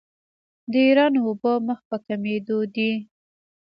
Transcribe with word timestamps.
د 0.71 0.73
ایران 0.87 1.13
اوبه 1.21 1.53
مخ 1.67 1.79
په 1.89 1.95
کمیدو 2.05 2.57
دي. 2.75 2.91